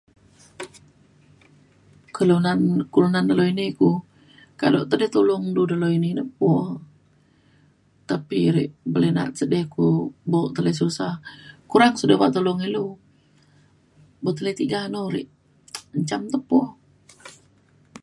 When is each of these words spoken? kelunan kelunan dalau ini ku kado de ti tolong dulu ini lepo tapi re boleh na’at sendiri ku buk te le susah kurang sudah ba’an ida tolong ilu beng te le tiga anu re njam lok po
kelunan 2.15 2.59
kelunan 2.93 3.25
dalau 3.29 3.45
ini 3.53 3.65
ku 3.79 3.89
kado 4.59 4.79
de 4.89 4.95
ti 5.01 5.07
tolong 5.15 5.43
dulu 5.57 5.87
ini 5.97 6.09
lepo 6.19 6.53
tapi 8.09 8.39
re 8.55 8.63
boleh 8.93 9.11
na’at 9.13 9.33
sendiri 9.39 9.71
ku 9.75 9.85
buk 10.31 10.47
te 10.55 10.59
le 10.65 10.71
susah 10.81 11.13
kurang 11.71 11.93
sudah 11.99 12.17
ba’an 12.19 12.31
ida 12.31 12.37
tolong 12.37 12.59
ilu 12.67 12.85
beng 14.23 14.35
te 14.37 14.41
le 14.45 14.51
tiga 14.59 14.77
anu 14.87 15.01
re 15.13 15.21
njam 16.05 16.21
lok 16.31 16.43
po 16.49 16.59